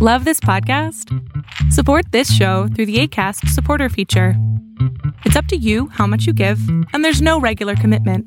[0.00, 1.12] Love this podcast?
[1.72, 4.34] Support this show through the ACAST supporter feature.
[5.24, 6.60] It's up to you how much you give,
[6.92, 8.24] and there's no regular commitment.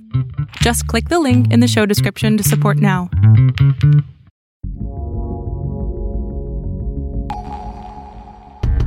[0.58, 3.10] Just click the link in the show description to support now.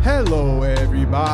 [0.02, 1.24] Hello, everybody.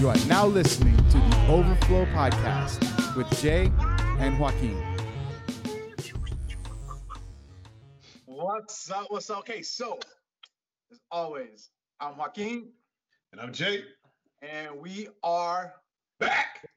[0.00, 3.70] You are now listening to the Overflow Podcast with Jay
[4.18, 4.95] and Joaquin.
[8.38, 9.06] What's up?
[9.08, 9.38] What's up?
[9.38, 9.98] Okay, so
[10.92, 12.68] as always, I'm Joaquin,
[13.32, 13.82] And I'm Jay.
[14.42, 15.72] and we are
[16.20, 16.68] back.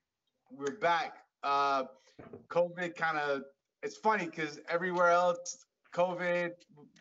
[0.49, 1.17] We're back.
[1.43, 1.83] Uh,
[2.47, 3.41] COVID kind of
[3.83, 6.51] it's funny because everywhere else, COVID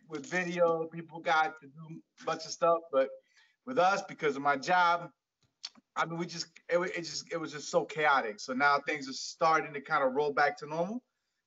[0.09, 3.11] with video, people got to do a bunch of stuff, but
[3.65, 5.09] with us, because of my job,
[5.95, 8.41] I mean, we just it, it just it was just so chaotic.
[8.41, 11.01] So now things are starting to kind of roll back to normal.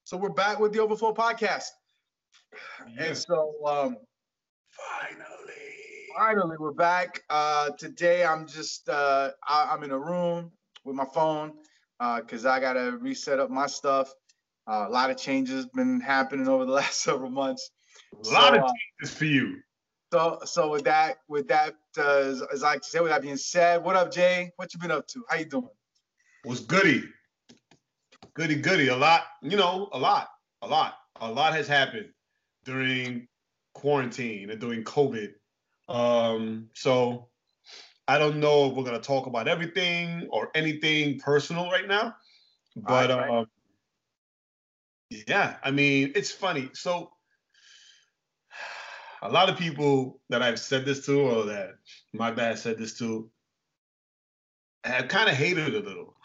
[0.06, 1.66] So we're back with the Overflow podcast.
[2.98, 3.98] And so um
[5.00, 5.54] Finally.
[6.18, 7.24] finally we're back.
[7.30, 10.52] Uh today I'm just uh I, I'm in a room
[10.84, 11.54] with my phone
[12.00, 14.14] uh because I gotta reset up my stuff.
[14.68, 17.72] Uh, a lot of changes been happening over the last several months.
[18.14, 19.58] A lot So, of uh, changes for you.
[20.14, 23.84] So so with that with that uh, as, as I say with that being said,
[23.84, 24.52] what up Jay?
[24.58, 25.24] What you been up to?
[25.30, 25.70] How you doing?
[26.46, 27.04] Was goody.
[28.34, 28.88] Goody, goody.
[28.88, 30.30] A lot, you know, a lot,
[30.62, 32.10] a lot, a lot has happened
[32.64, 33.28] during
[33.74, 35.34] quarantine and during COVID.
[35.90, 37.30] Um, so
[38.08, 42.16] I don't know if we're gonna talk about everything or anything personal right now.
[42.76, 43.40] But Right, right.
[43.40, 43.48] um,
[45.28, 46.70] yeah, I mean, it's funny.
[46.74, 47.12] So
[49.22, 51.72] a lot of people that I've said this to or that
[52.14, 53.30] my dad said this to
[54.84, 56.16] have kind of hated it a little.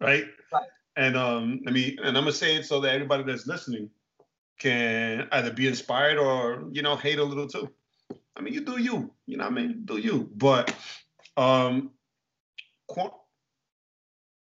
[0.00, 0.26] Right?
[0.52, 0.68] Right.
[0.96, 3.90] And um, I mean, and I'm gonna say it so that everybody that's listening
[4.58, 7.70] can either be inspired or you know hate a little too.
[8.36, 9.82] I mean, you do you, you know what I mean?
[9.84, 10.30] Do you?
[10.34, 10.74] But
[11.36, 11.90] um,
[12.88, 13.14] qu-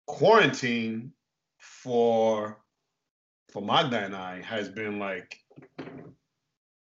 [0.06, 1.12] quarantine
[1.58, 2.58] for
[3.52, 5.38] for Magda and I has been like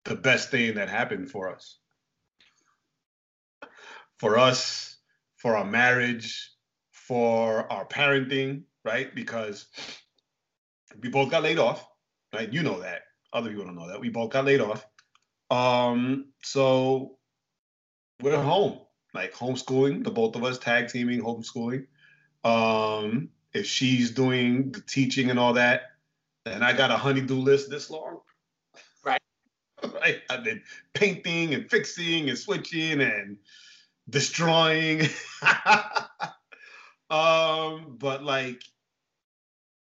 [0.04, 1.78] the best thing that happened for us.
[4.18, 4.96] For us,
[5.36, 6.50] for our marriage,
[6.92, 9.14] for our parenting, right?
[9.14, 9.66] Because
[11.02, 11.86] we both got laid off,
[12.36, 12.52] right?
[12.52, 13.02] You know that.
[13.32, 14.00] Other people don't know that.
[14.00, 14.86] We both got laid off.
[15.50, 17.18] Um, so
[18.22, 18.80] we're home,
[19.14, 21.86] like homeschooling, the both of us tag teaming homeschooling.
[22.44, 25.82] Um, if she's doing the teaching and all that,
[26.44, 28.20] and I got a honeydew list this long.
[29.04, 29.20] Right.
[30.00, 30.20] right.
[30.30, 30.62] I've been
[30.94, 33.38] painting and fixing and switching and
[34.08, 35.08] destroying.
[37.10, 38.62] um, but like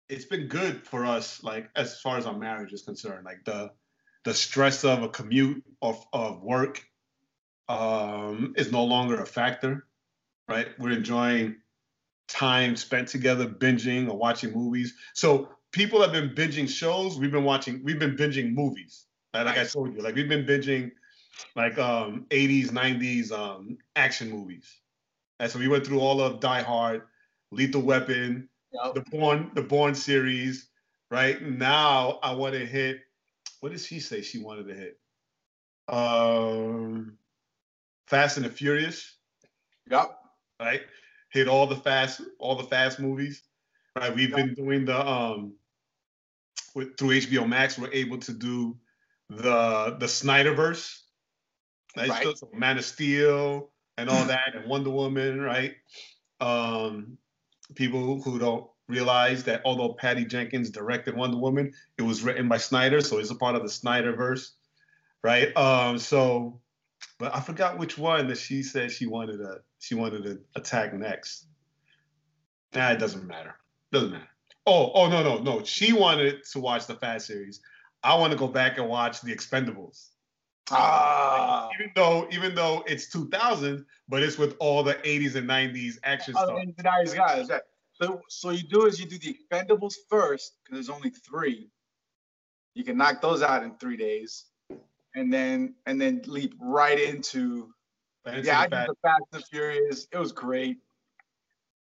[0.08, 3.24] it's been good for us, like as far as our marriage is concerned.
[3.24, 3.70] Like the
[4.24, 6.84] the stress of a commute of, of work
[7.68, 9.86] um, is no longer a factor,
[10.48, 10.68] right?
[10.78, 11.56] We're enjoying
[12.28, 14.94] time spent together, binging or watching movies.
[15.14, 17.18] So people have been binging shows.
[17.18, 17.82] We've been watching.
[17.82, 19.06] We've been binging movies.
[19.34, 20.92] Like, like I told you, like we've been binging
[21.56, 24.80] like um 80s, 90s um action movies.
[25.40, 27.02] And so we went through all of Die Hard,
[27.50, 28.94] Lethal Weapon, Yep.
[28.94, 30.68] the Bourne, the Bourne series.
[31.10, 33.00] Right now, I want to hit.
[33.60, 34.98] What did she say she wanted to hit?
[35.88, 37.18] Um,
[38.06, 39.14] Fast and the Furious
[39.90, 40.18] Yep.
[40.60, 40.82] right?
[41.30, 43.42] Hit all the fast, all the fast movies,
[43.96, 44.14] right?
[44.14, 45.54] We've been doing the um
[46.74, 48.76] with through HBO Max, we're able to do
[49.28, 50.98] the the Snyderverse,
[51.96, 52.08] right?
[52.08, 52.36] Right.
[52.36, 55.74] So Man of Steel and all that, and Wonder Woman, right?
[56.40, 57.18] Um,
[57.74, 62.58] people who don't realize that although Patty Jenkins directed Wonder Woman, it was written by
[62.58, 64.50] Snyder, so it's a part of the Snyderverse,
[65.22, 65.56] right?
[65.56, 66.60] Um, so
[67.18, 70.94] but I forgot which one that she said she wanted to she wanted to attack
[70.94, 71.46] next.
[72.74, 73.54] Nah, it doesn't matter.
[73.92, 74.28] Doesn't matter.
[74.66, 75.64] Oh, oh no, no, no.
[75.64, 77.60] She wanted to watch the Fast series.
[78.02, 80.08] I want to go back and watch the Expendables.
[80.70, 81.68] Ah.
[81.74, 86.34] Even though, even though it's 2000, but it's with all the 80s and 90s action
[86.36, 86.58] Oh, stuff.
[86.60, 87.60] and the nice guys, right.
[87.94, 91.70] So so you do is you do the expendables first, because there's only three.
[92.74, 94.46] You can knock those out in three days.
[95.14, 97.72] And then and then leap right into
[98.26, 100.06] yeah, I the did Fast- the Fast and Furious.
[100.10, 100.78] It was great.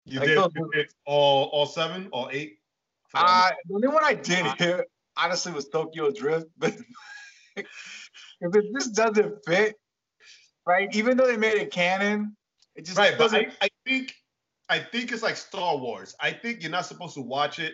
[0.06, 2.57] you like did, those you did all all seven, all eight.
[3.13, 4.85] Uh, the only one I did here,
[5.17, 6.74] honestly, was Tokyo Drift, but
[8.41, 9.75] if it just doesn't fit,
[10.65, 10.93] right?
[10.95, 12.35] Even though they made it canon,
[12.75, 13.53] it just right, but doesn't.
[13.61, 14.15] I, I think
[14.69, 16.15] I think it's like Star Wars.
[16.19, 17.73] I think you're not supposed to watch it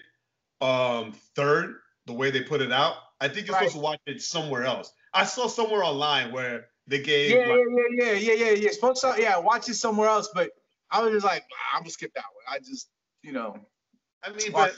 [0.61, 1.75] um third
[2.05, 2.95] the way they put it out.
[3.19, 3.69] I think you're Right.
[3.69, 4.93] supposed to watch it somewhere else.
[5.13, 8.71] I saw somewhere online where they gave Yeah, like, yeah, yeah, yeah, yeah, yeah, yeah.
[8.71, 10.29] Supposed to, yeah, watch it somewhere else.
[10.33, 10.51] But
[10.91, 11.43] I was just like,
[11.73, 12.55] I'm gonna skip that one.
[12.55, 12.89] I just,
[13.23, 13.57] you know,
[14.23, 14.75] I mean, but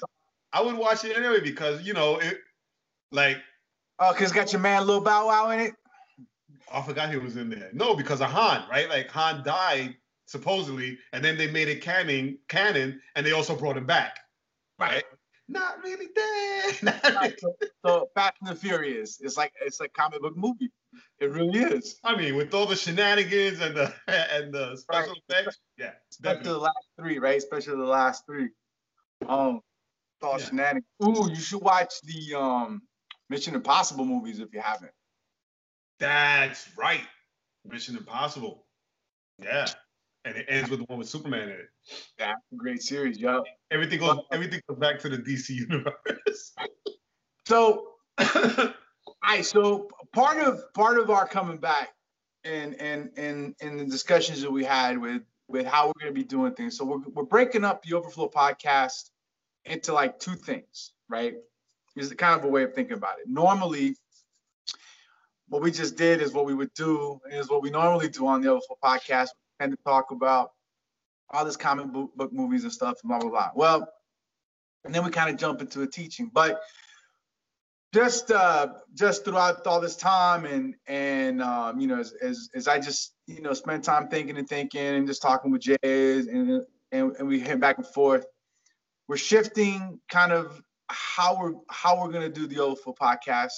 [0.52, 2.40] I would watch it anyway because you know it.
[3.12, 3.38] Like
[4.00, 5.74] oh, cause it's got your man Lil Bow Wow in it.
[6.72, 7.70] I forgot he was in there.
[7.74, 8.88] No, because of Han, right?
[8.90, 9.96] Like Han died
[10.28, 14.20] supposedly, and then they made it canon, canon, and they also brought him back.
[14.80, 15.04] Right?
[15.48, 16.76] Not really dead.
[16.84, 17.54] Not really- so,
[17.86, 20.72] so Fast and the Furious, it's like it's like comic book movie.
[21.20, 22.00] It really is.
[22.04, 26.58] I mean, with all the shenanigans and the and the special effects, yeah, Especially the
[26.58, 27.38] last three, right?
[27.38, 28.50] Especially the last three.
[29.28, 29.62] Um,
[30.22, 30.46] all Yeah.
[30.46, 30.86] shenanigans.
[31.04, 32.82] Ooh, you should watch the um
[33.30, 34.92] Mission Impossible movies if you haven't.
[36.00, 37.04] That's right.
[37.66, 38.66] Mission Impossible.
[39.42, 39.68] Yeah,
[40.26, 41.70] and it ends with the one with Superman in it.
[42.18, 43.44] Yeah, great series, yo.
[43.72, 44.20] Everything goes.
[44.32, 46.54] Everything goes back to the DC universe.
[47.46, 47.90] So
[48.20, 51.90] All right, so part of part of our coming back
[52.44, 56.20] and and and and the discussions that we had with with how we're going to
[56.20, 56.78] be doing things.
[56.78, 59.10] So we're we're breaking up the Overflow podcast
[59.66, 61.36] into like two things, right?
[62.00, 63.28] Is kind of a way of thinking about it.
[63.28, 63.96] Normally,
[65.50, 68.42] what we just did is what we would do is what we normally do on
[68.42, 69.28] the Overflow podcast.
[69.36, 70.52] We tend to talk about
[71.30, 73.50] all this comic book, movies and stuff, blah blah blah.
[73.56, 73.88] Well,
[74.86, 76.62] and then we kind of jump into a teaching, but
[77.94, 82.68] just uh just throughout all this time and and um you know as, as as
[82.68, 86.62] i just you know spend time thinking and thinking and just talking with jay and
[86.92, 88.26] and, and we hit back and forth
[89.08, 93.54] we're shifting kind of how we're how we're to do the overflow podcast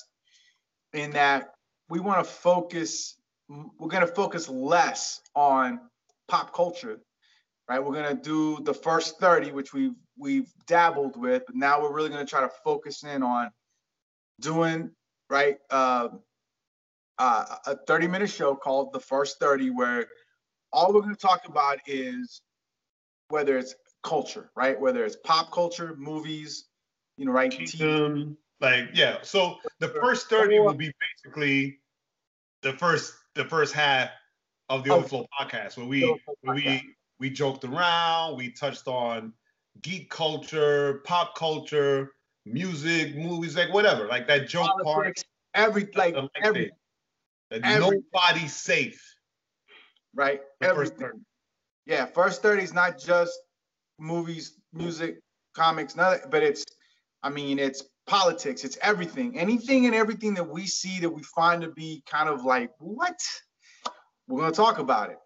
[0.93, 1.53] in that
[1.89, 3.15] we want to focus
[3.49, 5.79] we're going to focus less on
[6.27, 6.99] pop culture
[7.69, 7.79] right?
[7.79, 11.93] We're going to do the first 30 which we've we've dabbled with but now we're
[11.93, 13.49] really going to try to focus in on
[14.39, 14.91] doing
[15.29, 16.09] right uh,
[17.17, 20.07] uh, a 30 minute show called the first 30 where
[20.73, 22.41] all we're going to talk about is
[23.29, 24.79] whether it's culture right?
[24.79, 26.65] Whether it's pop culture movies
[27.21, 27.53] you know right
[28.59, 29.17] like yeah.
[29.21, 31.79] So the first thirty will be basically
[32.61, 34.09] the first the first half
[34.69, 34.97] of the Oh.
[34.97, 36.01] Overflow podcast, where we
[36.41, 39.33] where we we joked around, we touched on
[39.81, 42.11] geek culture, pop culture,
[42.45, 45.21] music, movies, like whatever, like that joke part.
[45.53, 46.71] Every like every.
[47.51, 47.79] Every-
[48.13, 49.03] nobody's safe.
[50.15, 51.19] right first 30.
[51.85, 53.37] yeah first 30 is not just
[53.99, 55.19] movies music
[55.53, 56.63] comics nothing, but it's
[57.23, 61.61] i mean it's politics it's everything anything and everything that we see that we find
[61.61, 63.15] to be kind of like what
[64.27, 65.17] we're going to talk about it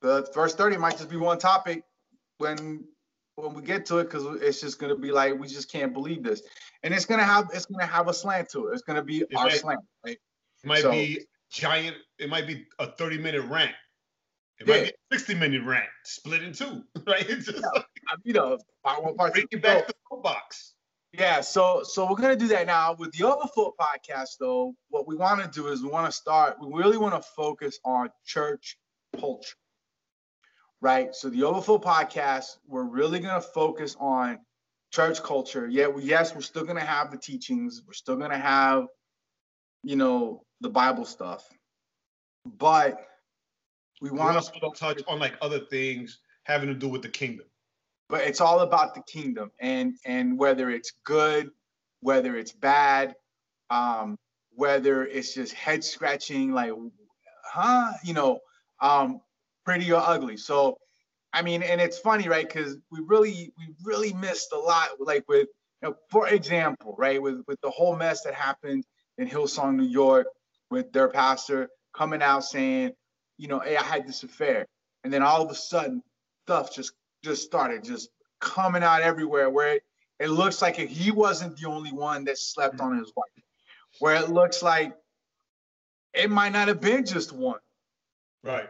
[0.00, 1.82] the first 30 might just be one topic
[2.38, 2.84] when
[3.36, 5.92] when we get to it because it's just going to be like we just can't
[5.92, 6.42] believe this
[6.82, 8.96] and it's going to have it's going to have a slant to it it's going
[8.96, 10.18] to be our might- slant right
[10.62, 11.20] It might So- be
[11.50, 11.96] giant.
[12.18, 13.72] It might be a thirty minute rant.
[14.58, 14.74] It Yeah.
[14.74, 17.28] might be a sixty minute rant, split in two, right?
[17.28, 17.84] It's just like
[18.24, 19.42] you uh, know part one part two.
[19.42, 20.72] bring it back to the box.
[21.12, 24.38] Yeah, so so we're gonna do that now with the Overflow podcast.
[24.40, 26.56] Though, what we want to do is we want to start.
[26.58, 28.78] We really want to focus on church
[29.20, 29.56] culture,
[30.80, 31.14] right?
[31.14, 34.38] So the Overflow podcast, we're really gonna focus on
[34.90, 35.68] church culture.
[35.68, 37.82] Yeah, we, yes, we're still gonna have the teachings.
[37.86, 38.86] We're still gonna have,
[39.82, 41.46] you know, the Bible stuff,
[42.46, 43.06] but
[44.00, 47.46] we want to touch on like other things having to do with the kingdom.
[48.12, 51.50] But it's all about the kingdom and and whether it's good
[52.00, 53.14] whether it's bad
[53.70, 54.18] um
[54.54, 56.72] whether it's just head scratching like
[57.46, 57.90] huh?
[58.04, 58.40] You know
[58.80, 59.22] um
[59.64, 60.36] pretty or ugly.
[60.36, 60.76] So
[61.32, 62.46] i mean and it's funny right?
[62.46, 65.48] Because we really we really missed a lot like with
[65.80, 68.84] you know, for example right with with the whole mess that happened
[69.16, 70.26] in hillsong new york
[70.70, 72.92] with their pastor coming out saying
[73.38, 74.66] you know hey i had this affair.
[75.04, 76.02] And then all of a sudden
[76.44, 76.92] stuff just
[77.22, 78.10] just started just
[78.40, 79.82] coming out everywhere where it,
[80.18, 83.26] it looks like he wasn't the only one that slept on his wife
[84.00, 84.94] where it looks like
[86.14, 87.60] it might not have been just one.
[88.42, 88.68] Right.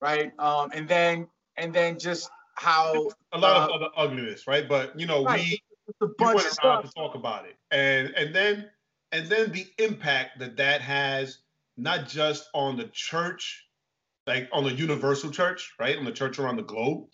[0.00, 0.32] right?
[0.38, 1.26] Um and then
[1.56, 4.68] and then just how A lot of Uh, other ugliness, right?
[4.68, 6.84] But you know, right, we just a we bunch went of around stuff.
[6.84, 8.70] to talk about it, and and then
[9.12, 11.38] and then the impact that that has
[11.76, 13.64] not just on the church,
[14.26, 17.06] like on the universal church, right, on the church around the globe,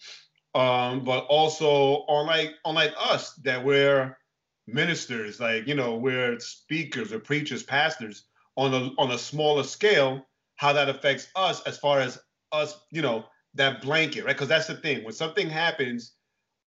[0.54, 4.16] um, but also on like on like us that we're
[4.66, 8.24] ministers, like you know, we're speakers or preachers, pastors
[8.56, 12.18] on a on a smaller scale, how that affects us as far as
[12.52, 14.34] us, you know, that blanket, right?
[14.36, 15.04] Because that's the thing.
[15.04, 16.16] When something happens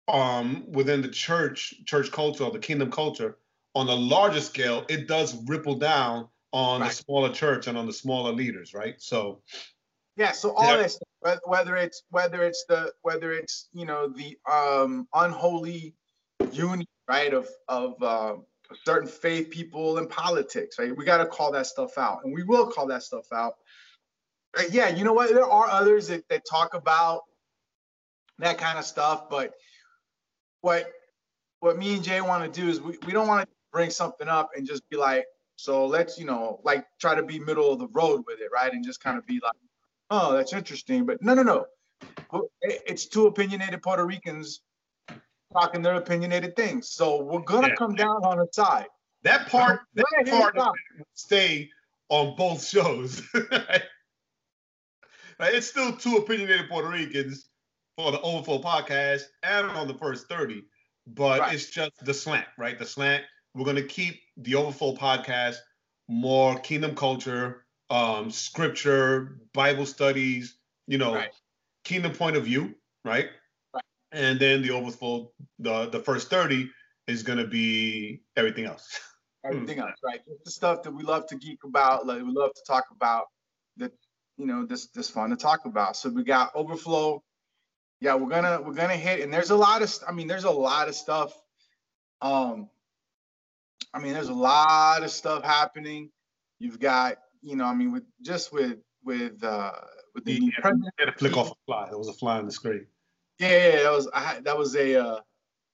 [0.08, 3.38] um within the church church culture or the kingdom culture
[3.74, 6.84] on a larger scale, it does ripple down on Right.
[6.84, 9.00] the smaller church and on the smaller leaders, right?
[9.00, 9.42] So
[10.16, 10.76] Yeah, so all Yeah.
[10.76, 10.98] this,
[11.46, 15.94] whether it's whether it's the whether it's you know the um unholy
[16.52, 18.36] union, right, of of uh,
[18.86, 20.94] certain faith people in politics, right?
[20.96, 23.54] We got to call that stuff out, and we will call that stuff out.
[24.58, 25.30] Uh, yeah, you know what?
[25.30, 27.22] There are others that, that talk about
[28.38, 29.54] that kind of stuff, but
[30.62, 30.90] what
[31.60, 34.28] what me and Jay want to do is we, we don't want to bring something
[34.28, 35.24] up and just be like,
[35.56, 38.72] so let's you know like try to be middle of the road with it, right?
[38.72, 39.52] And just kind of be like
[40.12, 41.06] oh, that's interesting.
[41.06, 41.66] But no, no, no.
[42.60, 44.60] It's two opinionated Puerto Ricans
[45.52, 46.90] talking their opinionated things.
[46.90, 47.74] So we're gonna Yeah.
[47.76, 48.86] come down on the side.
[49.22, 51.70] that part, that here's part of it will stay
[52.08, 53.22] on both shows.
[55.40, 57.48] Right, It's still two opinionated Puerto Ricans
[57.96, 60.62] for the Overflow podcast and on the first 30,
[61.06, 61.54] but Right.
[61.54, 62.78] it's just the slant, right?
[62.78, 63.24] The slant.
[63.54, 65.56] We're gonna keep the Overflow podcast
[66.08, 70.56] more kingdom culture, um, scripture, Bible studies,
[70.86, 71.30] you know, Right.
[71.84, 73.28] kingdom point of view, right?
[73.74, 73.84] Right.
[74.12, 76.70] And then the Overflow, the the first 30
[77.06, 78.88] is gonna be everything else.
[79.44, 80.24] Everything else, right?
[80.24, 83.26] Just the stuff that we love to geek about, like we love to talk about.
[83.76, 83.90] That
[84.36, 85.96] you know, this this fun to talk about.
[85.96, 87.24] So we got overflow.
[88.00, 90.50] Yeah, we're gonna we're gonna hit, and there's a lot of I mean, there's a
[90.50, 91.32] lot of stuff.
[92.20, 92.70] Um,
[93.92, 96.10] I mean, there's a lot of stuff happening.
[96.60, 99.72] You've got, you know, I mean, with just with with uh
[100.14, 100.60] with the new Yeah.
[100.60, 100.94] president.
[100.98, 101.88] had to flick off a fly.
[101.88, 102.86] There was a fly on the screen.
[103.38, 105.20] Yeah, yeah, yeah, that was I that was a uh,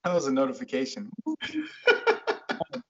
[0.04, 1.10] that was a notification.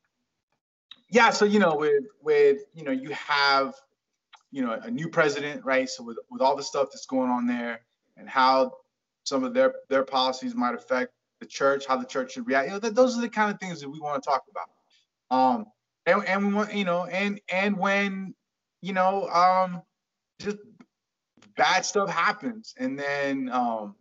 [1.11, 3.75] yeah, so you know, with with you know, you have
[4.51, 5.89] you know a new president, right?
[5.89, 7.81] So with with all the stuff that's going on there
[8.17, 8.73] and how
[9.25, 12.67] some of their their policies might affect the church, how the church should react.
[12.67, 14.71] You know, that, those are the kind of things that we want to talk about.
[15.31, 15.67] Um,
[16.07, 18.35] and and we want you know, and and when
[18.81, 19.83] you know, um,
[20.41, 20.59] just
[21.57, 23.97] bad stuff happens, and then um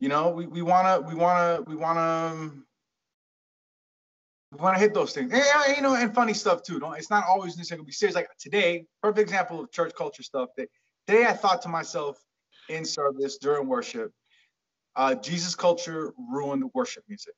[0.00, 2.62] you know we, we want to we want to we want to
[4.52, 5.32] we want to hit those things.
[5.32, 6.78] And, you know and funny stuff too.
[6.78, 8.14] Don't it's not always necessarily be serious.
[8.14, 10.50] Like today perfect example of church culture stuff.
[10.56, 10.68] That
[11.06, 12.18] today i thought to myself
[12.68, 14.12] in service during worship
[14.94, 17.34] uh jesus culture ruined worship music.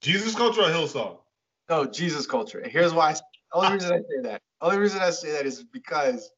[0.00, 1.18] Jesus culture or Hillsong?
[1.68, 2.58] no jesus culture.
[2.58, 3.14] And here's why
[3.52, 4.42] only reason i say that.
[4.60, 6.30] Only reason i say that is because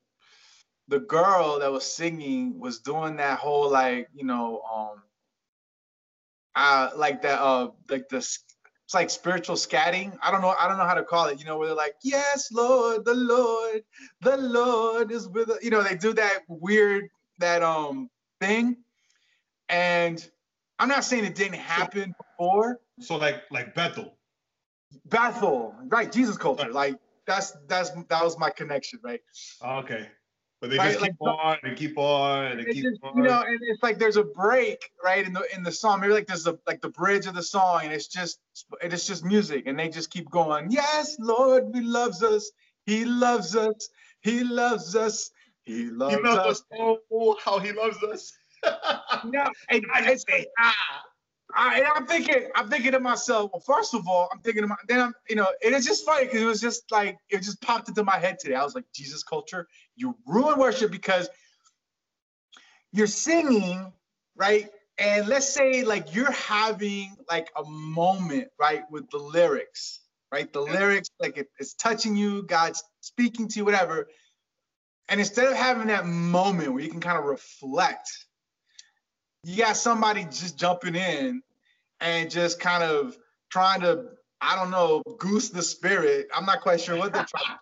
[0.89, 5.03] the girl that was singing was doing that whole like you know um
[6.57, 8.41] uh like that uh like this
[8.87, 10.17] it's like spiritual scatting.
[10.23, 11.95] I don't know i don't know how to call it you know where they're like
[12.03, 13.83] yes lord the lord
[14.23, 17.05] the lord is with us you know they do that weird
[17.39, 18.11] that um
[18.41, 18.79] thing.
[19.69, 20.27] And
[20.79, 22.81] i'm not saying it didn't happen before.
[23.01, 24.18] So like like Bethel.
[25.07, 29.21] Bethel right jesus culture like that's that's that was my connection right
[29.63, 30.09] Okay.
[30.61, 33.17] But they Right, just keep like- on and keep on and keep just, on.
[33.17, 36.01] you know, and it's like there's a break right in the in the song.
[36.01, 38.41] Maybe like there's a like the bridge of the song, and it's just
[38.83, 40.69] it's just music, and they just keep going.
[40.73, 42.51] Yes, Lord, He loves us.
[42.87, 43.89] He loves us.
[44.23, 45.31] He loves us.
[45.63, 46.63] He loves, he loves us.
[46.73, 46.99] us.
[47.13, 48.33] Oh, how he loves us.
[49.27, 50.45] No, and I just say,
[51.55, 53.51] I, and I'm thinking, I'm thinking to myself.
[53.53, 56.05] Well, first of all, I'm thinking to my, then I'm, you know, and it's just
[56.05, 58.55] funny because it was just like it just popped into my head today.
[58.55, 61.29] I was like, Jesus culture, you ruin worship because
[62.93, 63.93] you're singing,
[64.37, 64.69] right?
[64.99, 70.01] And let's say like you're having like a moment, right, with the lyrics,
[70.33, 70.53] right?
[70.53, 74.09] The lyrics, like it, it's touching you, God's speaking to you, whatever.
[75.09, 78.11] And instead of having that moment where you can kind of reflect,
[79.45, 81.43] you got somebody just jumping in
[82.01, 83.17] and just kind of
[83.51, 84.07] trying to,
[84.41, 86.29] I don't know, goose the spirit.
[86.35, 87.59] I'm not quite sure what they're trying.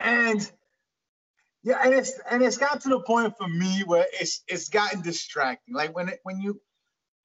[0.00, 0.52] and
[1.62, 5.02] yeah, and it's and it's got to the point for me where it's it's gotten
[5.02, 5.74] distracting.
[5.74, 6.60] Like when it when you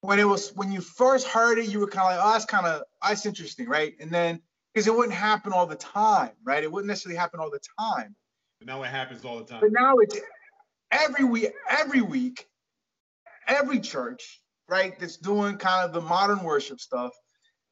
[0.02, 2.44] when it was when you first heard it, you were kind of like, oh, that's
[2.44, 3.94] kind of that's interesting, right?
[3.98, 4.42] And then
[4.74, 6.62] because it wouldn't happen all the time, right?
[6.62, 8.14] It wouldn't necessarily happen all the time.
[8.58, 9.60] But now it happens all the time.
[9.60, 10.18] But now it's
[10.90, 12.46] every week, every week,
[13.48, 17.12] every church, right, that's doing kind of the modern worship stuff.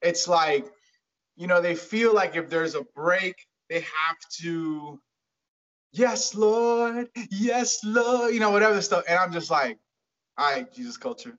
[0.02, 0.66] It's like,
[1.36, 3.34] you know, they feel like if there's a break,
[3.68, 5.00] they have to,
[5.92, 9.04] yes, Lord, yes, Lord, you know, whatever the stuff.
[9.08, 9.78] And I'm just like,
[10.38, 11.36] all right, Jesus culture.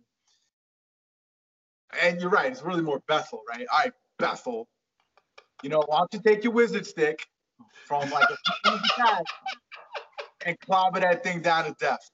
[2.02, 3.66] And you're right, it's really more Bethel, right?
[3.72, 4.68] All right, Bethel.
[5.64, 7.26] You know, why don't you take your wizard stick
[7.86, 8.80] from like a
[10.46, 12.10] and clobber that thing down to death.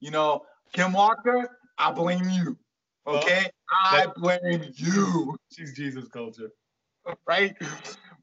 [0.00, 0.42] You know,
[0.72, 2.58] Kim Walker, I blame you.
[3.06, 5.36] Okay, I blame you.
[5.50, 6.50] She's Jesus culture.
[7.26, 7.56] right?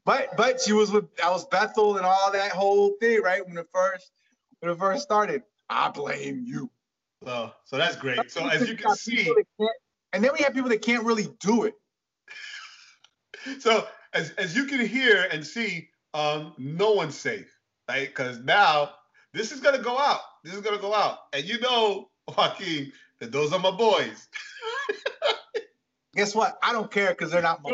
[0.04, 3.46] But but she was with I was Bethel and all that whole thing, right?
[3.46, 4.12] When it first
[4.60, 5.42] when it first started.
[5.68, 6.70] I blame you.
[7.24, 8.30] So, so that's great.
[8.30, 9.72] So as you can see, that
[10.12, 11.74] and then we have people that can't really do it.
[13.58, 17.52] so as as you can hear and see, um, no one's safe,
[17.88, 18.06] right?
[18.06, 18.92] Because now
[19.36, 20.20] this is gonna go out.
[20.42, 22.90] This is gonna go out, and you know, Joaquin,
[23.20, 24.28] that those are my boys.
[26.14, 26.56] Guess what?
[26.62, 27.70] I don't care because they're not my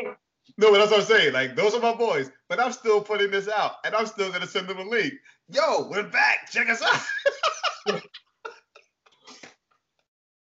[0.59, 1.33] No, but that's what I'm saying.
[1.33, 4.47] Like those are my boys, but I'm still putting this out, and I'm still gonna
[4.47, 5.15] send them a link.
[5.49, 6.51] Yo, we're back.
[6.51, 8.03] Check us out.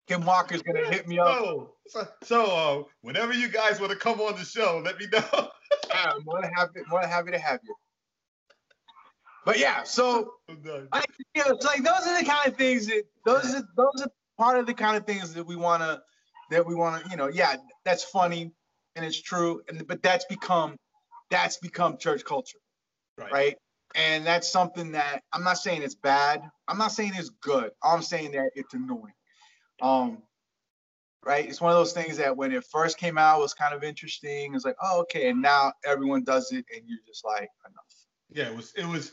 [0.07, 1.27] Kim Walker's gonna hit me up.
[1.27, 5.07] So, so, so uh, whenever you guys want to come on the show, let me
[5.13, 5.21] know.
[5.93, 7.75] I'm more than happy, more than happy to have you.
[9.49, 10.35] But yeah, so.
[10.93, 11.03] I,
[11.35, 14.11] you know, it's like those are the kind of things that those are those are
[14.37, 16.03] part of the kind of things that we want to
[16.51, 18.53] that we want to you know yeah that's funny
[18.95, 20.77] and it's true and but that's become
[21.31, 22.59] that's become church culture
[23.17, 23.33] Right.
[23.33, 23.57] right
[23.95, 28.03] and that's something that i'm not saying it's bad i'm not saying it's good i'm
[28.03, 29.13] saying that it's annoying
[29.83, 30.23] um
[31.25, 33.83] right it's one of those things that when it first came out was kind of
[33.83, 38.07] interesting it's like oh okay and now everyone does it and you're just like enough
[38.31, 39.13] Yeah, it was it was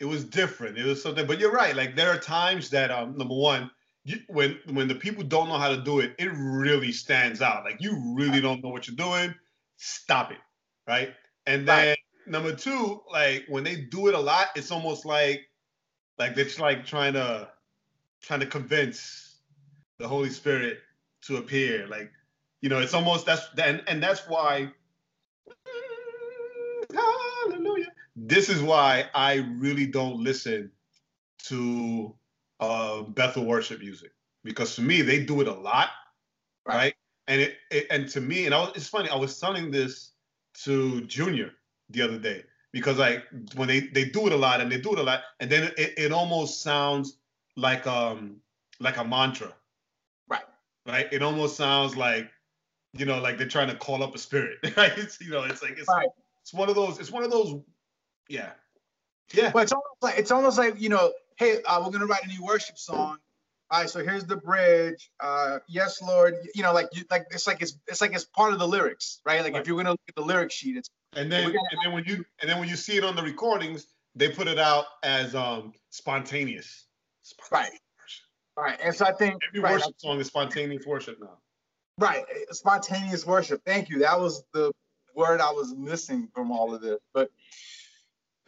[0.00, 0.78] it was different.
[0.78, 1.74] It was something, but you're right.
[1.76, 3.70] Like there are times that um number one,
[4.04, 7.64] you, when when the people don't know how to do it, it really stands out.
[7.64, 9.34] Like you really don't know what you're doing.
[9.76, 10.38] Stop it,
[10.86, 11.14] right?
[11.46, 11.98] And then Right.
[12.26, 15.42] number two, like when they do it a lot, it's almost like
[16.18, 17.50] like it's like trying to
[18.22, 19.38] trying to convince
[19.98, 20.78] the Holy Spirit
[21.22, 21.86] to appear.
[21.88, 22.10] Like
[22.60, 24.72] you know, it's almost that's and and that's why.
[28.16, 30.72] This is why I really don't listen
[31.44, 32.14] to
[32.60, 34.12] uh, Bethel worship music
[34.44, 35.90] because for me they do it a lot,
[36.66, 36.76] right?
[36.76, 36.94] Right.
[37.28, 39.10] And it, it and to me, and I was, it's funny.
[39.10, 40.12] I was telling this
[40.64, 41.52] to Junior
[41.90, 43.24] the other day because like
[43.56, 45.72] when they they do it a lot and they do it a lot, and then
[45.78, 47.18] it, it almost sounds
[47.56, 48.38] like um
[48.80, 49.52] like a mantra,
[50.28, 50.44] Right.
[50.86, 51.08] Right.
[51.12, 52.30] It almost sounds like
[52.94, 54.96] you know like they're trying to call up a spirit, right?
[54.98, 56.08] It's, you know, it's like it's Right.
[56.42, 56.98] it's one of those.
[57.00, 57.60] It's one of those.
[58.28, 58.50] Yeah.
[59.32, 59.50] Yeah.
[59.52, 62.28] But it's almost like it's almost like you know, hey, uh, we're gonna write a
[62.28, 63.18] new worship song.
[63.68, 65.10] All right, so here's the bridge.
[65.18, 66.36] Uh, yes, Lord.
[66.54, 69.20] You know, like you like it's like it's it's like it's part of the lyrics,
[69.24, 69.42] right?
[69.42, 69.62] Like Right.
[69.62, 72.24] if you're gonna look at the lyric sheet, it's And then and then when you
[72.40, 75.72] and then when you see it on the recordings, they put it out as um
[75.90, 76.86] spontaneous.
[77.50, 77.72] right,
[78.56, 78.78] right.
[78.80, 81.38] And so I think Every right, worship song is spontaneous worship now.
[81.98, 83.62] right, spontaneous worship.
[83.66, 83.98] Thank you.
[83.98, 84.70] That was the
[85.16, 87.00] word I was missing from all of this.
[87.12, 87.32] But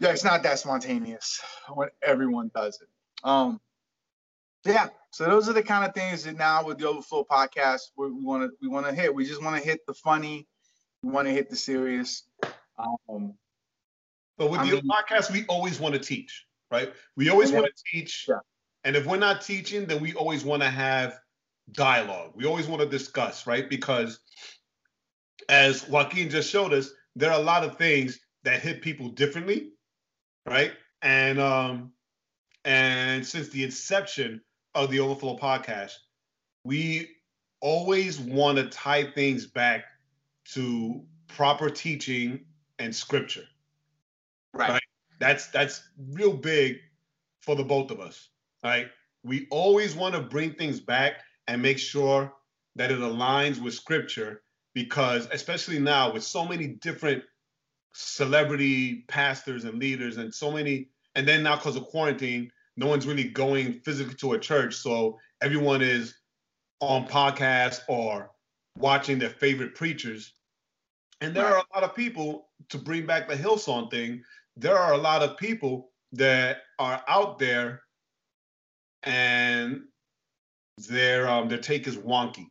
[0.01, 1.41] yeah, it's not that spontaneous
[1.75, 2.89] when everyone does it.
[3.25, 3.61] Um,
[4.65, 4.89] yeah.
[5.11, 8.43] So those are the kind of things that now with the Overflow podcast we want
[8.45, 9.15] to we want to hit.
[9.15, 10.47] We just want to hit the funny.
[11.03, 12.25] We want to hit the serious.
[12.79, 13.35] Um,
[14.37, 16.93] But with I the mean- podcast, we always want to teach, right?
[17.17, 18.27] We always want to teach.
[18.29, 18.37] Yeah.
[18.85, 21.19] And if we're not teaching, then we always want to have
[21.73, 22.33] dialogue.
[22.35, 23.69] We always want to discuss, right?
[23.69, 24.21] Because
[25.49, 29.73] as Joaquin just showed us, there are a lot of things that hit people differently,
[30.49, 30.73] right?
[31.03, 31.93] And um,
[32.65, 34.41] and since the inception
[34.75, 35.95] of the Overflow podcast,
[36.65, 37.09] we
[37.61, 39.85] always want to tie things back
[40.53, 42.45] to proper teaching
[42.79, 43.45] and scripture.
[44.53, 44.71] right.
[44.71, 44.83] Right.
[45.21, 45.83] That's that's
[46.13, 46.79] real big
[47.43, 48.29] for the both of us.
[48.63, 48.89] Right.
[49.25, 52.33] We always want to bring things back and make sure
[52.77, 54.43] that it aligns with scripture
[54.75, 57.25] because especially now with so many different
[58.01, 63.07] celebrity pastors and leaders and so many and then now because of quarantine no one's
[63.09, 64.77] really going physically to a church.
[64.77, 66.15] So everyone is
[66.81, 68.31] on podcasts or
[68.77, 70.33] watching their favorite preachers.
[71.21, 74.23] And there are a lot of people to bring back the hillsong thing
[74.57, 77.83] there are a lot of people that are out there
[79.05, 79.83] and
[80.89, 82.47] their um their take is wonky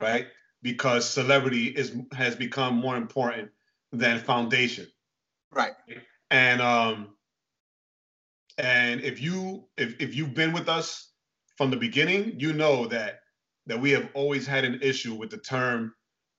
[0.00, 0.26] right?
[0.62, 3.50] Because celebrity is has become more important
[3.98, 4.86] than foundation.
[5.52, 5.74] Right.
[6.30, 7.08] and um
[8.58, 11.10] and if you if if you've been with us
[11.58, 13.20] from the beginning you know that
[13.66, 15.94] that we have always had an issue with the term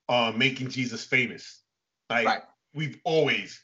[0.10, 1.62] uh making jesus famous.
[2.10, 2.44] Like Right.
[2.74, 3.62] we've always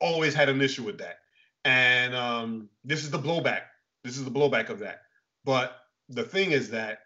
[0.00, 1.16] always had an issue with that.
[1.64, 3.62] And um this is the blowback.
[4.04, 5.02] This is the blowback of that.
[5.44, 5.76] But
[6.08, 7.00] the thing is that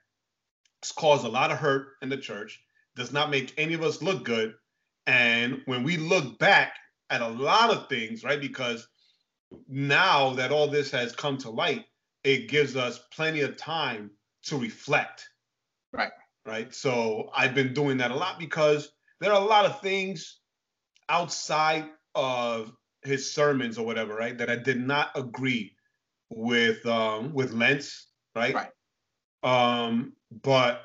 [0.83, 2.61] it's caused a lot of hurt in the church.
[2.97, 4.55] Does not make any of us look good
[5.07, 6.75] and when we look back
[7.11, 8.89] at a lot of things right because
[9.69, 11.85] now that all this has come to light
[12.25, 14.11] it gives us plenty of time
[14.43, 15.29] to reflect
[15.93, 16.13] Right.
[16.45, 16.75] right?
[16.75, 18.91] So I've been doing that a lot because
[19.21, 20.41] there are a lot of things
[21.09, 25.73] outside of his sermons or whatever, right, that I did not agree
[26.29, 28.55] with um with Lentz, right?
[28.55, 28.71] Right.
[29.43, 30.83] Um, but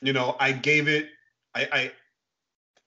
[0.00, 1.08] you know, I gave it
[1.54, 1.92] I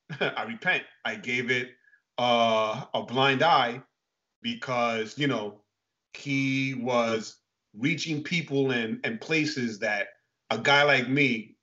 [0.19, 0.83] I repent.
[1.05, 1.71] I gave it
[2.17, 3.81] uh a blind eye
[4.41, 5.61] because, you know,
[6.13, 7.37] he was
[7.77, 10.07] reaching people and and places that
[10.49, 11.55] a guy like me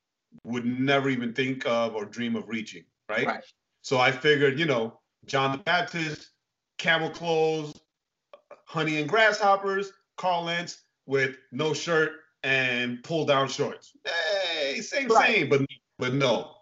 [0.45, 3.27] would never even think of or dream of reaching, right?
[3.27, 3.45] Right.
[3.83, 6.31] So I figured, you know, John the Baptist,
[6.79, 7.75] camel clothes,
[8.67, 13.93] honey and grasshoppers, Carl Lentz with no shirt and pull down shorts.
[14.05, 15.35] Hey, same, Right.
[15.37, 15.63] same, but
[15.99, 16.55] but no.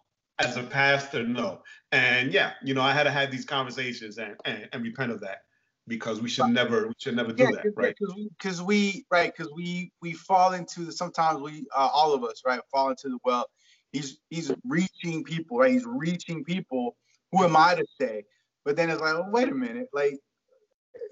[0.42, 1.62] As a pastor, no.
[1.92, 5.20] And yeah, you know, I had to have these conversations and and, and repent of
[5.20, 5.42] that
[5.87, 7.94] because we should never we should never do Yeah, that, right?
[8.38, 12.42] because we, right because we we fall into the sometimes we uh, all of us
[12.46, 13.46] right fall into the well
[13.92, 16.96] he's he's reaching people right he's reaching people
[17.31, 18.24] who am I to say
[18.64, 20.18] but then it's like oh, wait a minute like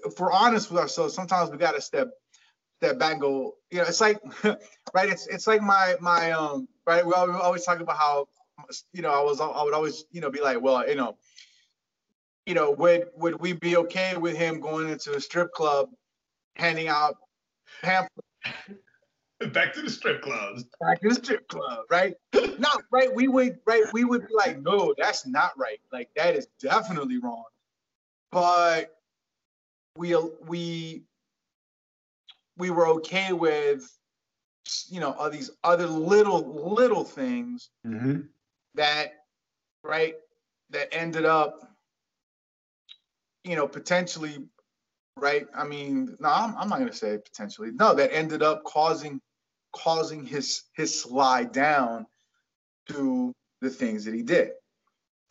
[0.05, 2.09] if we're honest with ourselves sometimes we got to step
[2.77, 6.67] step back and go you know it's like right it's it's like my my um
[6.87, 8.27] right we always talk about how
[8.93, 11.17] you know I was I would always you know be like well you know
[12.45, 15.89] you know, would would we be okay with him going into a strip club,
[16.55, 17.17] handing out
[17.81, 18.09] pamphlets
[19.53, 20.65] Back to the strip clubs.
[20.79, 22.13] back in the strip club, right?
[22.33, 23.13] no, right?
[23.13, 23.85] We would, right?
[23.91, 25.79] We would be like, no, that's not right.
[25.91, 27.45] Like that is definitely wrong.
[28.31, 28.95] But
[29.97, 30.15] we
[30.47, 31.03] we
[32.57, 33.91] we were okay with,
[34.89, 38.21] you know, all these other little little things Mm-hmm.
[38.75, 39.13] That
[39.83, 40.15] right
[40.69, 41.59] that ended up
[43.43, 44.37] you know potentially
[45.17, 48.63] right i mean no i'm, I'm not going to say potentially no that ended up
[48.63, 49.19] causing
[49.73, 52.05] causing his his slide down
[52.89, 54.51] to the things that he did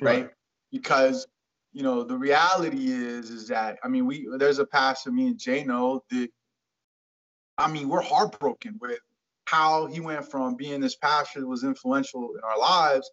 [0.00, 0.30] right,
[0.72, 1.26] because
[1.72, 5.38] you know the reality is is that i mean we there's a pastor me and
[5.38, 6.28] jay know that
[7.58, 8.98] i mean we're heartbroken with
[9.46, 13.10] how he went from being this pastor that was influential in our lives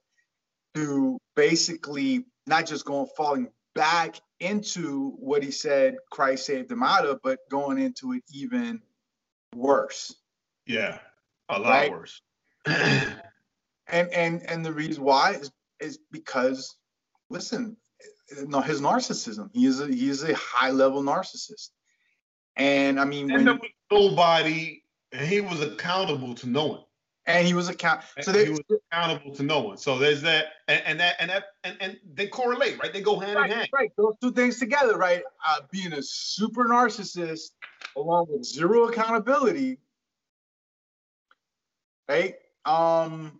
[0.77, 7.05] to basically not just going falling back into what he said Christ saved him out
[7.05, 8.81] of, but going into it even
[9.55, 10.15] worse.
[10.67, 10.99] Yeah.
[11.49, 11.91] A lot Right.
[11.91, 12.21] worse.
[13.89, 16.75] And and and the reason why is is because
[17.29, 17.77] listen,
[18.45, 19.49] no, his narcissism.
[19.53, 21.69] He is a he is a high level narcissist.
[22.57, 26.83] And I mean and when there was nobody, and he was accountable to no one.
[27.27, 28.61] And he was account so he was
[28.91, 29.77] accountable to no one.
[29.77, 32.91] So there's that, and, and that, and that, and, and they correlate, right?
[32.91, 33.69] They go hand in hand.
[33.73, 35.21] right, those two things together, right?
[35.47, 37.51] Uh, being a super narcissist
[37.95, 39.77] along with zero accountability,
[42.07, 42.35] right?
[42.65, 43.39] Um,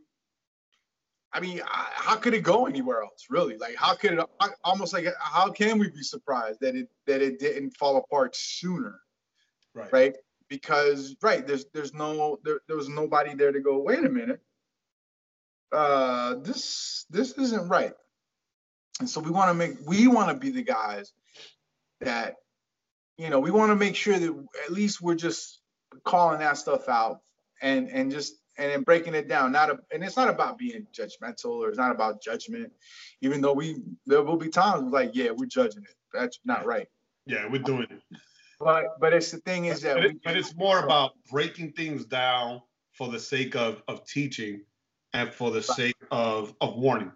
[1.32, 3.58] I mean, I- how could it go anywhere else, really?
[3.58, 4.26] Like, how could it?
[4.40, 8.36] I- Almost like, how can we be surprised that it that it didn't fall apart
[8.36, 9.00] sooner,
[9.74, 9.94] Right.
[9.94, 10.16] right?
[10.50, 13.80] Because, right, there's there's no there, there was nobody there to go.
[13.80, 14.40] Wait a minute,
[15.72, 17.94] uh, this this isn't right.
[19.00, 21.12] And so we want to make we want to be the guys
[22.02, 22.36] that
[23.18, 25.62] you know we want to make sure that at least we're just
[26.04, 27.22] calling that stuff out
[27.62, 29.52] and and just and then breaking it down.
[29.52, 32.72] Not a, and it's not about being judgmental or it's not about judgment.
[33.22, 35.96] Even though we there will be times like yeah we're judging it.
[36.14, 36.88] That's not right.
[37.26, 38.02] Yeah, we're doing it.
[38.60, 42.06] But but it's the thing is that But, it, but it's more about breaking things
[42.06, 42.62] down
[42.94, 44.62] for the sake of of teaching
[45.14, 47.12] and for the sake of of warning.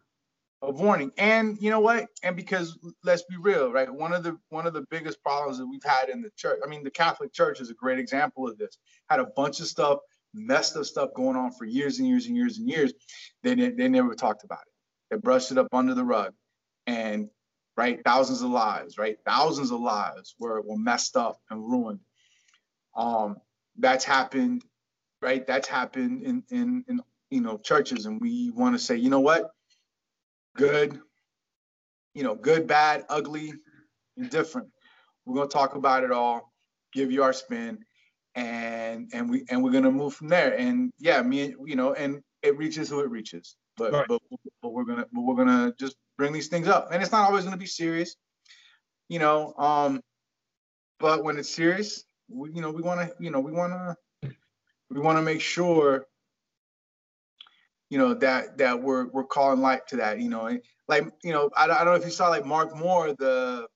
[0.62, 1.12] of warning.
[1.18, 2.08] And you know what?
[2.24, 3.92] And because let's be real, right?
[3.92, 6.60] One of the one of the biggest problems that we've had in the church.
[6.64, 8.78] I mean, the Catholic Church is a great example of this.
[9.10, 10.00] Had a bunch of stuff,
[10.36, 12.94] messed up stuff going on for years and years and years and years.
[13.42, 14.74] They they never talked about it.
[15.10, 16.34] They brushed it up under the rug,
[16.86, 17.30] and
[17.82, 22.02] right, thousands of lives, right, thousands of lives were were messed up and ruined.
[22.96, 23.38] Um,
[23.78, 24.64] that's happened,
[25.22, 25.46] right?
[25.48, 29.22] That's happened in in in you know churches, and we want to say, you know
[29.22, 29.52] what?
[30.56, 31.00] good,
[32.14, 33.54] you know, good, bad, ugly,
[34.18, 34.70] indifferent.
[35.26, 36.54] We're gonna talk about it all,
[36.94, 37.80] give you our spin,
[38.36, 40.58] and and we and we're gonna move from there.
[40.58, 43.56] And yeah, me, you know, and it reaches who it reaches.
[43.78, 44.08] But Right.
[44.08, 44.22] but
[44.62, 47.44] but we're gonna but we're gonna just bring these things up, and it's not always
[47.44, 48.16] gonna be serious,
[49.10, 49.54] you know.
[49.58, 50.02] Um,
[51.00, 53.96] but when it's serious, we you know we wanna you know we wanna
[54.90, 56.06] we wanna make sure
[57.90, 61.34] you know that that we're we're calling light to that you know and like you
[61.34, 63.68] know I, don't- I don't know if you saw like Mark Mohr the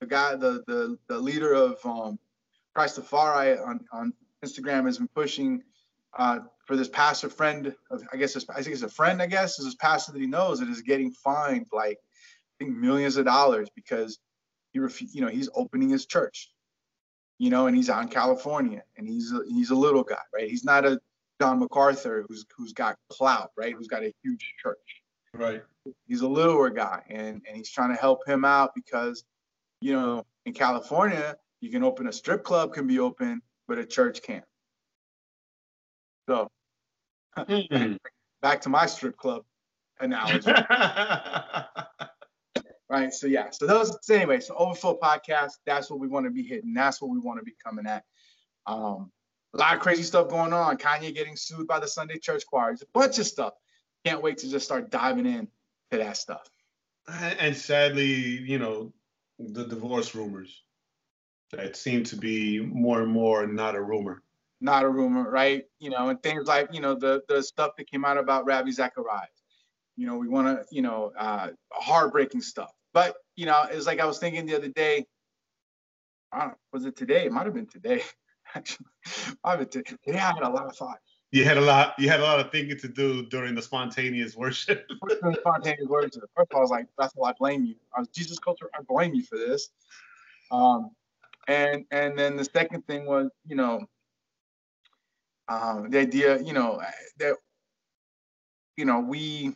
[0.00, 2.18] the guy the the, the leader of um
[2.76, 4.12] christafari on on
[4.44, 5.62] instagram has been pushing
[6.16, 9.58] uh, for this pastor friend, of, I guess I think it's a friend, I guess,
[9.58, 13.24] is this pastor that he knows that is getting fined like I think millions of
[13.24, 14.18] dollars because
[14.72, 16.50] he refu- you know he's opening his church,
[17.38, 20.48] you know, and he's on California and he's a, he's a little guy, right?
[20.48, 21.00] He's not a
[21.40, 23.74] John MacArthur who's who's got clout, right?
[23.74, 25.02] Who's got a huge church.
[25.34, 25.62] Right.
[26.06, 29.24] He's a littler guy, and and he's trying to help him out because,
[29.80, 33.86] you know, in California you can open a strip club can be open, but a
[33.86, 34.44] church can't.
[36.28, 36.50] So
[37.36, 37.94] Hmm.
[38.42, 39.42] back to my strip club
[40.00, 40.50] analogy,
[42.88, 43.12] right?
[43.12, 46.42] So yeah, so those so anyway, so overflow podcast, that's what we want to be
[46.42, 46.74] hitting.
[46.74, 48.04] That's what we want to be coming at.
[48.66, 49.10] Um,
[49.54, 50.76] a lot of crazy stuff going on.
[50.78, 52.70] Kanye getting sued by the Sunday church choir.
[52.70, 53.54] There's a bunch of stuff.
[54.04, 55.48] Can't wait to just start diving in
[55.90, 56.48] to that stuff.
[57.08, 58.92] and sadly, you know,
[59.38, 60.62] the divorce rumors
[61.52, 64.22] that seem to be more and more not a rumor.
[64.64, 65.64] Not a rumor, right?
[65.78, 68.72] You know, and things like, you know, the the stuff that came out about Ravi
[68.72, 69.42] Zacharias.
[69.94, 72.72] You know, we want to, you know, uh, heartbreaking stuff.
[72.94, 75.04] But, you know, it's like I was thinking the other day,
[76.32, 77.26] I don't, was it today?
[77.26, 78.02] It might have been today.
[78.54, 78.86] Actually,
[79.44, 80.18] been today.
[80.18, 80.98] I had a lot of thought.
[81.30, 81.92] You had a lot.
[81.98, 84.86] You had a lot of thinking to do during the spontaneous worship.
[85.06, 86.18] First, the spontaneous words.
[86.34, 88.70] First, of all, I was like, "That's why I blame you." I was Jesus culture.
[88.72, 89.68] I blame you for this.
[90.50, 90.92] Um,
[91.48, 93.84] and and then the second thing was, you know,
[95.48, 96.80] um, the idea, you know,
[97.18, 97.36] that
[98.76, 99.54] you know we,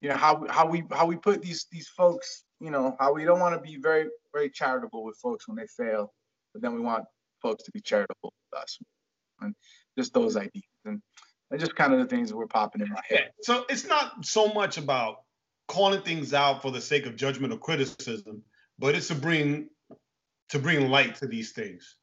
[0.00, 3.24] you know, how how we how we put these these folks, you know, how we
[3.24, 6.12] don't want to be very very charitable with folks when they fail,
[6.52, 7.04] but then we want
[7.42, 8.78] folks to be charitable with us,
[9.40, 9.54] and
[9.98, 11.00] just those ideas and.
[11.50, 13.18] and just kind of the things that were popping in my head.
[13.24, 13.28] Yeah.
[13.42, 15.24] So it's not so much about
[15.66, 18.44] calling things out for the sake of judgment or criticism,
[18.78, 19.68] but it's to bring
[20.50, 21.96] to bring light to these things,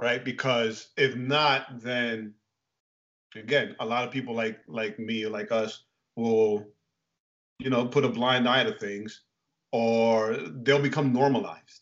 [0.00, 0.24] right?
[0.24, 2.34] Because if not, then
[3.36, 5.84] again, a lot of people like like me, like us,
[6.16, 6.66] will
[7.58, 9.22] you know put a blind eye to things,
[9.72, 11.80] or they'll become normalized,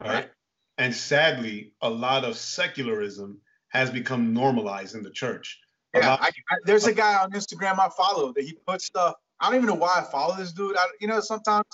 [0.00, 0.08] right?
[0.14, 0.30] Right.
[0.76, 5.60] And sadly, a lot of secularism has become normalized in the church.
[5.94, 9.14] Yeah, lot- I, I, there's a guy on Instagram I follow that he puts stuff.
[9.40, 10.76] I don't even know why I follow this dude.
[10.76, 11.66] I, you know, sometimes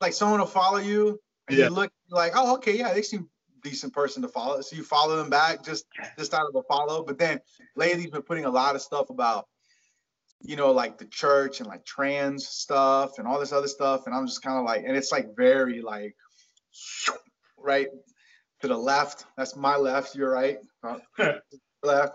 [0.00, 1.64] like someone will follow you and Yeah.
[1.66, 3.28] you look like, oh, okay, yeah, they seem
[3.64, 4.60] decent person to follow.
[4.60, 7.02] So you follow them back just just out of a follow.
[7.02, 7.40] But then
[7.74, 9.48] lately he's been putting a lot of stuff about,
[10.40, 14.06] you know, like the church and like trans stuff and all this other stuff.
[14.06, 16.14] And I'm just kind of like, and it's like very like
[17.58, 17.88] right
[18.60, 19.24] to the left.
[19.36, 20.14] That's my left.
[20.14, 20.58] You're right.
[21.82, 22.14] Left.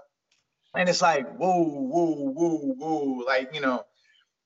[0.76, 3.24] And it's like, whoa, whoa, whoa, whoa.
[3.26, 3.84] Like, you know,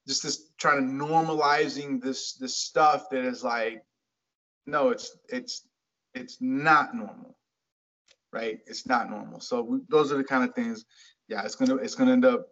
[0.07, 3.83] just this trying to normalizing this this stuff that is like,
[4.65, 5.65] no, it's it's
[6.13, 7.37] it's not normal.
[8.31, 8.59] Right?
[8.65, 9.39] It's not normal.
[9.39, 10.85] So we, those are the kind of things,
[11.27, 12.47] yeah, it's gonna it's gonna end up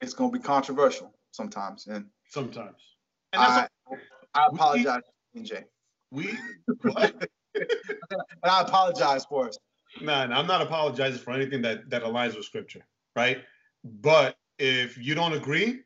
[0.00, 1.86] it's gonna be controversial sometimes.
[1.86, 2.96] And sometimes.
[3.32, 3.98] And that's I
[4.34, 5.02] I we- apologize,
[5.36, 5.64] NJ.
[6.10, 6.38] we
[6.82, 7.14] what?
[7.54, 9.58] And I apologize for us.
[10.00, 13.38] Nah, nah, I'm not apologizing for anything that that aligns with scripture, right?
[13.84, 15.80] But if you don't agree,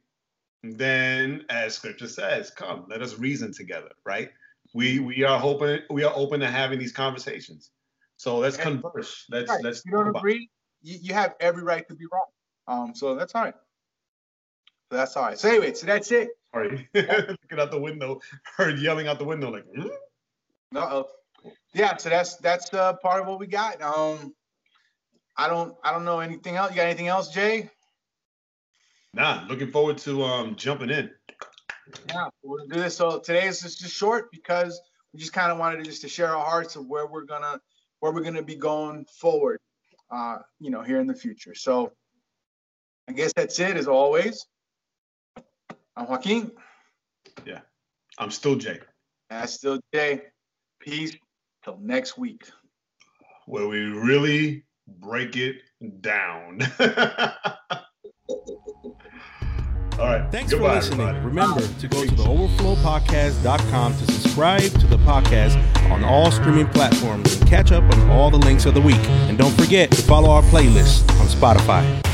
[0.62, 4.30] then as scripture says, come, let us reason together, right?
[4.74, 7.70] We we are open we are open to having these conversations.
[8.16, 9.26] So let's And- converse.
[9.30, 9.62] Let's Right.
[9.64, 10.48] let's you don't agree,
[10.82, 12.26] you, you have every right to be wrong.
[12.68, 13.54] Um, so that's all right.
[14.90, 15.38] So that's all right.
[15.38, 16.28] So anyway, so that's it.
[16.54, 16.88] Sorry.
[16.94, 18.20] Looking out the window,
[18.56, 19.88] heard yelling out the window like, "Hmm?"
[20.76, 21.08] Uh-oh.
[21.74, 23.80] Yeah, so that's that's uh, part of what we got.
[23.82, 24.34] Um,
[25.36, 26.70] I don't I don't know anything else.
[26.70, 27.70] You got anything else, Jay?
[29.14, 31.10] nah, looking forward to um jumping in.
[32.08, 32.96] Yeah, we're gonna do this.
[32.96, 34.80] So today is just short because
[35.12, 37.60] we just kind of wanted to just to share our hearts of where we're gonna
[38.00, 39.58] where we're gonna be going forward.
[40.10, 41.54] Uh, you know, here in the future.
[41.54, 41.92] So
[43.08, 43.76] I guess that's it.
[43.76, 44.46] As always,
[45.96, 46.50] I'm Joaquin.
[47.46, 47.60] Yeah,
[48.18, 48.80] I'm still Jay,
[49.30, 50.22] that's still Jay.
[50.80, 51.16] Peace.
[51.64, 52.42] Till next week.
[53.46, 55.56] where we really break it
[56.00, 56.60] down.
[60.02, 60.28] All right.
[60.32, 61.00] Thanks Goodbye, for listening.
[61.08, 61.26] everybody.
[61.26, 65.56] Remember to go to the overflowpodcast.com to subscribe to the podcast
[65.92, 68.98] on all streaming platforms and catch up on all the links of the week.
[69.28, 72.11] And don't forget to follow our playlist on Spotify.